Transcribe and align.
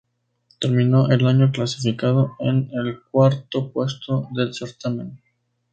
Terminó 0.59 1.09
el 1.11 1.27
año 1.27 1.51
clasificado 1.51 2.35
en 2.39 2.71
el 2.73 3.03
cuarto 3.11 3.71
puesto 3.71 4.27
del 4.33 4.51
certamen. 4.55 5.21